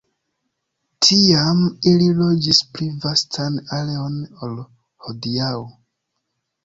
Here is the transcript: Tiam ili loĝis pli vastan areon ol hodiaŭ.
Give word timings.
Tiam 1.07 1.59
ili 1.91 2.07
loĝis 2.21 2.63
pli 2.77 2.87
vastan 3.05 3.61
areon 3.81 4.19
ol 4.49 4.57
hodiaŭ. 5.07 5.53